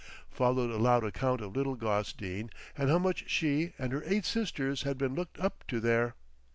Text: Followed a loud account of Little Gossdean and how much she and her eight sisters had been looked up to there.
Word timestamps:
Followed 0.31 0.71
a 0.71 0.77
loud 0.81 1.03
account 1.03 1.41
of 1.41 1.55
Little 1.55 1.75
Gossdean 1.75 2.49
and 2.75 2.89
how 2.89 2.97
much 2.97 3.29
she 3.29 3.73
and 3.77 3.93
her 3.93 4.01
eight 4.07 4.25
sisters 4.25 4.81
had 4.81 4.97
been 4.97 5.13
looked 5.13 5.39
up 5.39 5.63
to 5.67 5.79
there. 5.79 6.15